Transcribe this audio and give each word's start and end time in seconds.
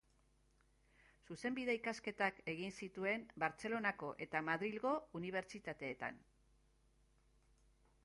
Zuzenbide-ikasketak 1.33 2.41
egin 2.55 2.75
zituen 2.81 3.27
Bartzelonako 3.45 4.11
eta 4.27 4.45
Madrilgo 4.51 4.97
unibertsitateetan. 5.23 6.23